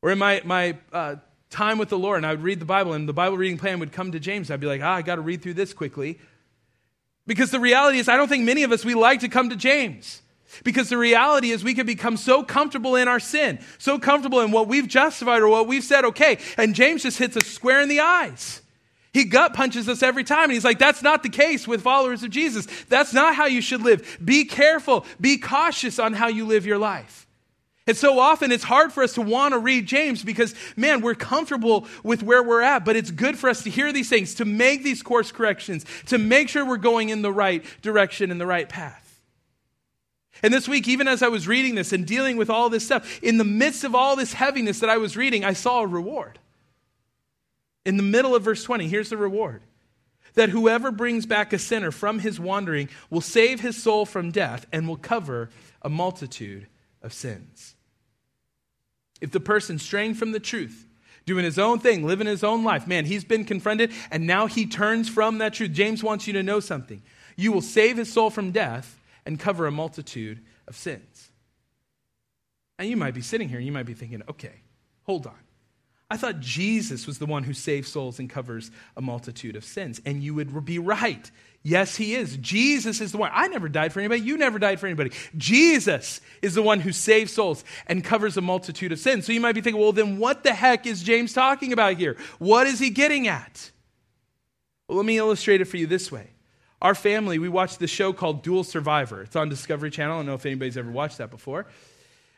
[0.00, 1.16] Or in my, my uh,
[1.50, 3.80] time with the Lord, and I would read the Bible, and the Bible reading plan
[3.80, 4.48] would come to James.
[4.48, 6.20] I'd be like, Ah, I got to read through this quickly.
[7.26, 9.56] Because the reality is, I don't think many of us, we like to come to
[9.56, 10.22] James.
[10.62, 14.52] Because the reality is, we can become so comfortable in our sin, so comfortable in
[14.52, 16.38] what we've justified or what we've said, okay.
[16.56, 18.62] And James just hits us square in the eyes.
[19.16, 20.44] He gut punches us every time.
[20.44, 22.66] And he's like, that's not the case with followers of Jesus.
[22.90, 24.18] That's not how you should live.
[24.22, 25.06] Be careful.
[25.18, 27.26] Be cautious on how you live your life.
[27.86, 31.14] And so often it's hard for us to want to read James because, man, we're
[31.14, 32.84] comfortable with where we're at.
[32.84, 36.18] But it's good for us to hear these things, to make these course corrections, to
[36.18, 39.22] make sure we're going in the right direction and the right path.
[40.42, 43.18] And this week, even as I was reading this and dealing with all this stuff,
[43.22, 46.38] in the midst of all this heaviness that I was reading, I saw a reward.
[47.86, 49.62] In the middle of verse 20, here's the reward
[50.34, 54.66] that whoever brings back a sinner from his wandering will save his soul from death
[54.70, 55.48] and will cover
[55.80, 56.66] a multitude
[57.00, 57.76] of sins.
[59.20, 60.84] If the person straying from the truth,
[61.24, 64.66] doing his own thing, living his own life, man, he's been confronted and now he
[64.66, 65.70] turns from that truth.
[65.72, 67.02] James wants you to know something.
[67.36, 71.30] You will save his soul from death and cover a multitude of sins.
[72.80, 74.54] And you might be sitting here and you might be thinking, okay,
[75.04, 75.45] hold on.
[76.08, 80.00] I thought Jesus was the one who saves souls and covers a multitude of sins.
[80.06, 81.30] And you would be right.
[81.64, 82.36] Yes, he is.
[82.36, 83.32] Jesus is the one.
[83.34, 84.20] I never died for anybody.
[84.20, 85.10] You never died for anybody.
[85.36, 89.26] Jesus is the one who saves souls and covers a multitude of sins.
[89.26, 92.16] So you might be thinking, well, then what the heck is James talking about here?
[92.38, 93.72] What is he getting at?
[94.86, 96.30] Well, let me illustrate it for you this way.
[96.80, 99.22] Our family, we watched the show called Dual Survivor.
[99.22, 100.14] It's on Discovery Channel.
[100.14, 101.66] I don't know if anybody's ever watched that before.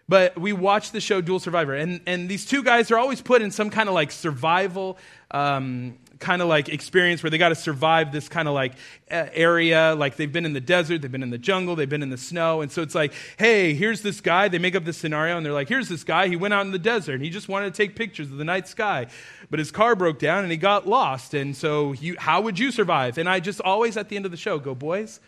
[0.08, 3.42] But we watched the show Dual Survivor, and, and these two guys are always put
[3.42, 4.98] in some kind of like survival
[5.30, 8.72] um, kind of like experience where they got to survive this kind of like
[9.08, 9.94] area.
[9.96, 12.18] Like they've been in the desert, they've been in the jungle, they've been in the
[12.18, 12.60] snow.
[12.60, 14.48] And so it's like, hey, here's this guy.
[14.48, 16.28] They make up this scenario and they're like, here's this guy.
[16.28, 18.44] He went out in the desert and he just wanted to take pictures of the
[18.44, 19.06] night sky.
[19.50, 21.34] But his car broke down and he got lost.
[21.34, 23.18] And so, you, how would you survive?
[23.18, 25.20] And I just always at the end of the show go, boys,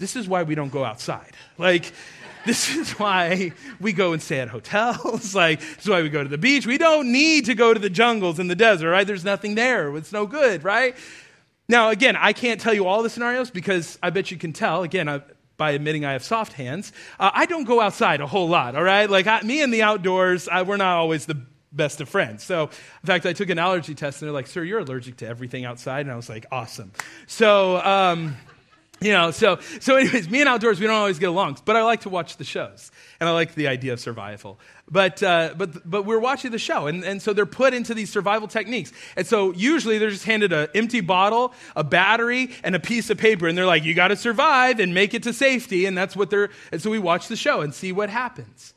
[0.00, 1.30] this is why we don't go outside.
[1.58, 1.92] Like,
[2.46, 5.34] this is why we go and stay at hotels.
[5.34, 6.66] like, this is why we go to the beach.
[6.66, 9.06] We don't need to go to the jungles in the desert, right?
[9.06, 9.94] There's nothing there.
[9.96, 10.96] It's no good, right?
[11.68, 14.82] Now, again, I can't tell you all the scenarios because I bet you can tell.
[14.82, 15.22] Again, I,
[15.56, 18.82] by admitting I have soft hands, uh, I don't go outside a whole lot, all
[18.82, 19.08] right?
[19.08, 21.40] Like, I, me and the outdoors, I, we're not always the
[21.72, 22.42] best of friends.
[22.42, 25.28] So, in fact, I took an allergy test and they're like, sir, you're allergic to
[25.28, 26.00] everything outside.
[26.00, 26.90] And I was like, awesome.
[27.26, 28.36] So, um,
[29.00, 31.82] you know, so, so anyways, me and outdoors, we don't always get along, but I
[31.82, 32.90] like to watch the shows.
[33.18, 34.58] And I like the idea of survival.
[34.90, 38.10] But, uh, but, but we're watching the show, and, and so they're put into these
[38.10, 38.92] survival techniques.
[39.16, 43.18] And so usually they're just handed an empty bottle, a battery, and a piece of
[43.18, 45.86] paper, and they're like, you got to survive and make it to safety.
[45.86, 48.74] And that's what they're, and so we watch the show and see what happens.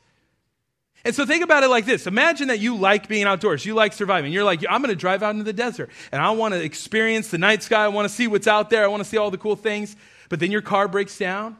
[1.04, 2.06] And so think about it like this.
[2.06, 3.66] Imagine that you like being outdoors.
[3.66, 4.32] You like surviving.
[4.32, 7.28] You're like, I'm going to drive out into the desert and I want to experience
[7.28, 7.84] the night sky.
[7.84, 8.84] I want to see what's out there.
[8.84, 9.96] I want to see all the cool things.
[10.30, 11.56] But then your car breaks down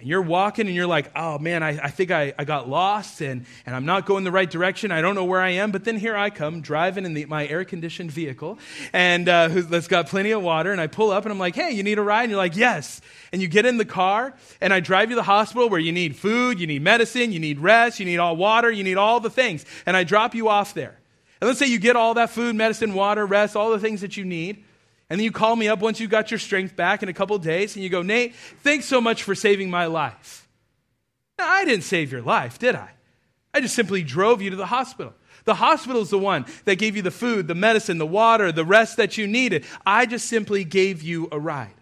[0.00, 3.20] and you're walking and you're like, oh man, I, I think I, I got lost
[3.20, 4.90] and, and I'm not going the right direction.
[4.90, 5.70] I don't know where I am.
[5.72, 8.58] But then here I come driving in the, my air conditioned vehicle
[8.94, 10.72] and uh, that's got plenty of water.
[10.72, 12.22] And I pull up and I'm like, hey, you need a ride?
[12.22, 13.02] And you're like, yes.
[13.30, 15.92] And you get in the car and I drive you to the hospital where you
[15.92, 19.20] need food, you need medicine, you need rest, you need all water, you need all
[19.20, 19.66] the things.
[19.84, 20.98] And I drop you off there.
[21.42, 24.16] And let's say you get all that food, medicine, water, rest, all the things that
[24.16, 24.64] you need.
[25.10, 27.36] And then you call me up once you got your strength back in a couple
[27.38, 30.48] days and you go, Nate, thanks so much for saving my life.
[31.36, 32.90] Now, I didn't save your life, did I?
[33.52, 35.12] I just simply drove you to the hospital.
[35.44, 38.64] The hospital is the one that gave you the food, the medicine, the water, the
[38.64, 39.64] rest that you needed.
[39.84, 41.74] I just simply gave you a ride.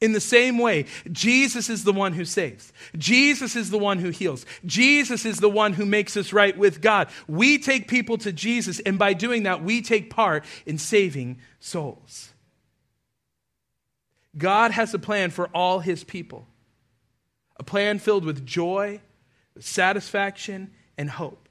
[0.00, 2.72] In the same way, Jesus is the one who saves.
[2.98, 4.44] Jesus is the one who heals.
[4.64, 7.08] Jesus is the one who makes us right with God.
[7.28, 12.32] We take people to Jesus, and by doing that, we take part in saving souls.
[14.36, 16.46] God has a plan for all his people,
[17.56, 19.00] a plan filled with joy,
[19.58, 21.48] satisfaction, and hope.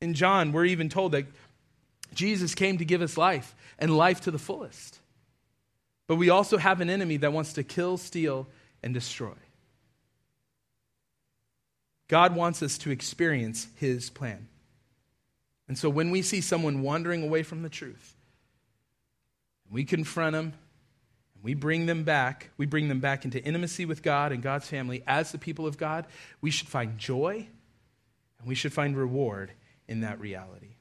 [0.00, 1.26] In John, we're even told that
[2.14, 4.98] Jesus came to give us life and life to the fullest.
[6.06, 8.48] But we also have an enemy that wants to kill, steal,
[8.82, 9.34] and destroy.
[12.08, 14.48] God wants us to experience his plan.
[15.68, 18.16] And so when we see someone wandering away from the truth,
[19.70, 20.54] we confront them and
[21.42, 25.02] we bring them back, we bring them back into intimacy with God and God's family
[25.06, 26.06] as the people of God,
[26.40, 27.46] we should find joy
[28.38, 29.52] and we should find reward
[29.88, 30.76] in that reality.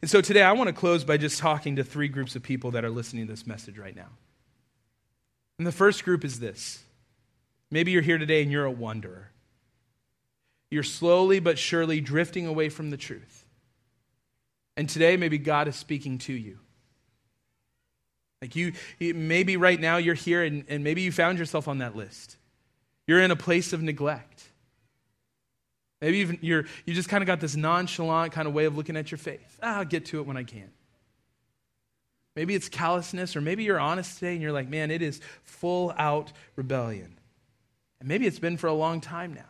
[0.00, 2.72] And so today I want to close by just talking to three groups of people
[2.72, 4.10] that are listening to this message right now.
[5.58, 6.82] And the first group is this
[7.70, 9.30] maybe you're here today and you're a wanderer.
[10.70, 13.44] You're slowly but surely drifting away from the truth.
[14.76, 16.58] And today, maybe God is speaking to you.
[18.44, 21.96] Like you, maybe right now you're here and, and maybe you found yourself on that
[21.96, 22.36] list.
[23.06, 24.46] You're in a place of neglect.
[26.02, 28.98] Maybe even you're, you just kind of got this nonchalant kind of way of looking
[28.98, 29.58] at your faith.
[29.62, 30.70] Ah, I'll get to it when I can.
[32.36, 35.94] Maybe it's callousness, or maybe you're honest today and you're like, man, it is full
[35.96, 37.16] out rebellion.
[37.98, 39.40] And maybe it's been for a long time now.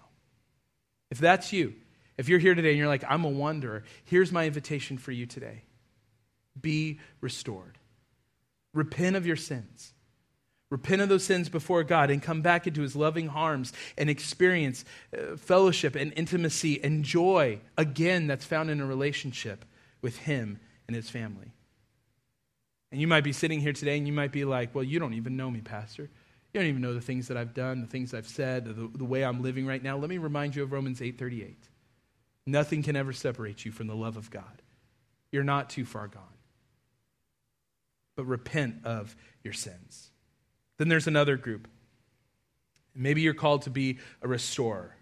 [1.11, 1.74] If that's you,
[2.16, 5.26] if you're here today and you're like, I'm a wanderer, here's my invitation for you
[5.26, 5.62] today
[6.61, 7.76] be restored.
[8.75, 9.95] Repent of your sins.
[10.70, 14.85] Repent of those sins before God and come back into his loving arms and experience
[15.16, 19.64] uh, fellowship and intimacy and joy again that's found in a relationship
[20.03, 20.59] with him
[20.89, 21.53] and his family.
[22.91, 25.14] And you might be sitting here today and you might be like, well, you don't
[25.14, 26.11] even know me, Pastor.
[26.53, 29.05] You don't even know the things that I've done, the things I've said, the, the
[29.05, 29.97] way I'm living right now.
[29.97, 31.57] Let me remind you of Romans 8:38.
[32.47, 34.62] Nothing can ever separate you from the love of God.
[35.33, 36.34] You're not too far gone.
[38.17, 40.11] But repent of your sins.
[40.79, 41.69] Then there's another group.
[42.95, 44.95] Maybe you're called to be a restorer.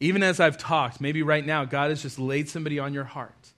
[0.00, 3.52] Even as I've talked, maybe right now, God has just laid somebody on your heart.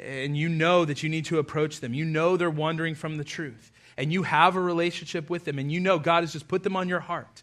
[0.00, 1.92] And you know that you need to approach them.
[1.92, 3.70] You know they're wandering from the truth.
[3.96, 5.58] And you have a relationship with them.
[5.58, 7.42] And you know God has just put them on your heart.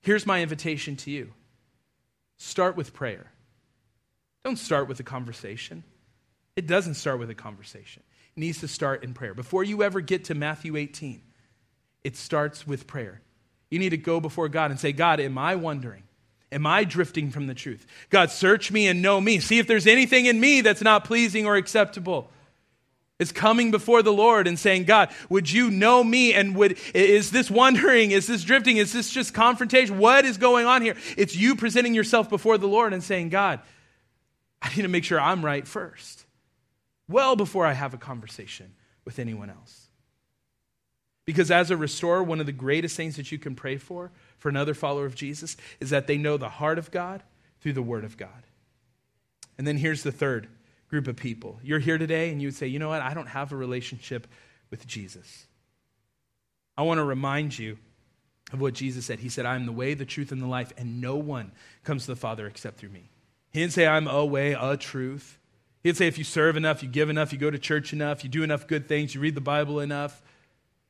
[0.00, 1.32] Here's my invitation to you
[2.36, 3.30] start with prayer.
[4.44, 5.84] Don't start with a conversation.
[6.56, 8.02] It doesn't start with a conversation
[8.36, 9.34] needs to start in prayer.
[9.34, 11.22] Before you ever get to Matthew 18,
[12.04, 13.20] it starts with prayer.
[13.70, 16.02] You need to go before God and say, God, am I wondering?
[16.50, 17.86] Am I drifting from the truth?
[18.10, 19.38] God, search me and know me.
[19.38, 22.30] See if there's anything in me that's not pleasing or acceptable.
[23.18, 26.34] It's coming before the Lord and saying, God, would you know me?
[26.34, 28.10] And would, is this wondering?
[28.10, 28.78] Is this drifting?
[28.78, 29.98] Is this just confrontation?
[29.98, 30.96] What is going on here?
[31.16, 33.60] It's you presenting yourself before the Lord and saying, God,
[34.60, 36.22] I need to make sure I'm right first
[37.12, 39.88] well before I have a conversation with anyone else.
[41.24, 44.48] Because as a restorer, one of the greatest things that you can pray for, for
[44.48, 47.22] another follower of Jesus, is that they know the heart of God
[47.60, 48.46] through the Word of God.
[49.56, 50.48] And then here's the third
[50.88, 51.60] group of people.
[51.62, 53.02] You're here today and you would say, you know what?
[53.02, 54.26] I don't have a relationship
[54.70, 55.46] with Jesus.
[56.76, 57.78] I want to remind you
[58.52, 59.20] of what Jesus said.
[59.20, 61.52] He said, I am the way, the truth, and the life, and no one
[61.84, 63.10] comes to the Father except through me.
[63.52, 65.38] He didn't say, I'm a way, a truth.
[65.82, 68.30] He'd say if you serve enough, you give enough, you go to church enough, you
[68.30, 70.22] do enough good things, you read the Bible enough.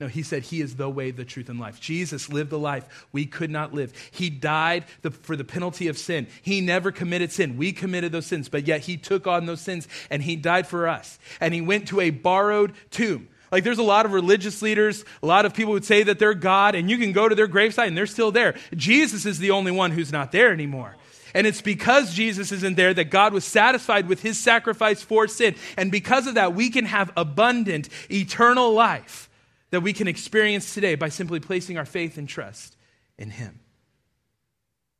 [0.01, 1.81] No, he said he is the way, the truth, and life.
[1.81, 3.93] Jesus lived the life we could not live.
[4.11, 6.27] He died the, for the penalty of sin.
[6.43, 7.57] He never committed sin.
[7.57, 10.89] We committed those sins, but yet he took on those sins and he died for
[10.89, 11.21] us.
[11.41, 13.29] And he went to a borrowed tomb.
[13.53, 16.35] Like there's a lot of religious leaders, a lot of people would say that they're
[16.35, 18.57] God, and you can go to their gravesite and they're still there.
[18.75, 20.97] Jesus is the only one who's not there anymore.
[21.35, 25.55] And it's because Jesus isn't there that God was satisfied with his sacrifice for sin.
[25.77, 29.31] And because of that, we can have abundant, eternal life
[29.71, 32.77] that we can experience today by simply placing our faith and trust
[33.19, 33.61] in him.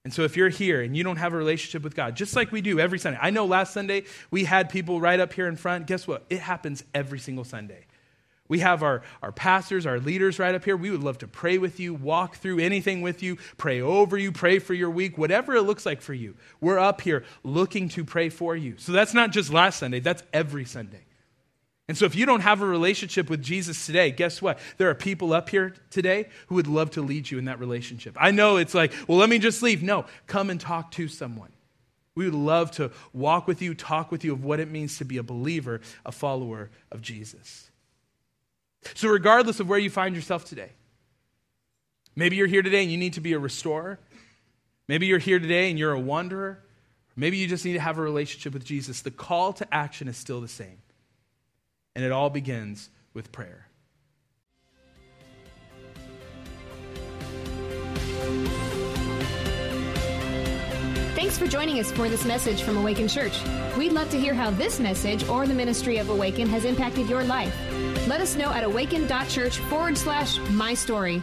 [0.05, 2.51] And so, if you're here and you don't have a relationship with God, just like
[2.51, 5.55] we do every Sunday, I know last Sunday we had people right up here in
[5.55, 5.87] front.
[5.87, 6.25] Guess what?
[6.29, 7.87] It happens every single Sunday.
[8.53, 10.77] We have our, our pastors, our leaders right up here.
[10.77, 14.31] We would love to pray with you, walk through anything with you, pray over you,
[14.31, 16.35] pray for your week, whatever it looks like for you.
[16.61, 18.75] We're up here looking to pray for you.
[18.77, 21.01] So that's not just last Sunday, that's every Sunday.
[21.89, 24.59] And so if you don't have a relationship with Jesus today, guess what?
[24.77, 28.19] There are people up here today who would love to lead you in that relationship.
[28.21, 29.83] I know it's like, well, let me just leave.
[29.83, 31.53] No, come and talk to someone.
[32.15, 35.07] We would love to walk with you, talk with you of what it means to
[35.07, 37.71] be a believer, a follower of Jesus.
[38.95, 40.73] So, regardless of where you find yourself today,
[42.17, 43.99] maybe you're here today and you need to be a restorer.
[44.89, 46.63] Maybe you're here today and you're a wanderer.
[47.15, 49.03] Maybe you just need to have a relationship with Jesus.
[49.03, 50.79] The call to action is still the same.
[51.95, 53.69] And it all begins with prayer.
[61.15, 63.39] Thanks for joining us for this message from Awaken Church.
[63.79, 67.23] We'd love to hear how this message or the ministry of Awaken has impacted your
[67.25, 67.55] life.
[68.07, 71.23] Let us know at awaken.church forward slash my story.